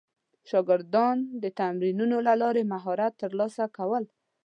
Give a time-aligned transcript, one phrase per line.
[0.49, 4.05] شاګردان د تمرینونو له لارې مهارت ترلاسه کړل.